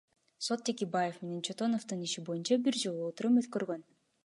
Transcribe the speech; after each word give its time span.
Сот 0.45 0.63
Текебаев 0.69 1.19
менен 1.25 1.43
Чотоновдун 1.49 2.03
иши 2.07 2.25
боюнча 2.31 2.59
бир 2.69 2.81
жолу 2.87 3.07
отурум 3.13 3.41
өткөргөн. 3.45 3.89